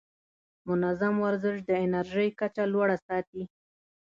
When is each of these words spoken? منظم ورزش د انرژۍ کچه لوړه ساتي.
منظم 0.67 1.15
ورزش 1.25 1.57
د 1.69 1.71
انرژۍ 1.85 2.29
کچه 2.39 2.63
لوړه 2.73 2.97
ساتي. 3.07 3.43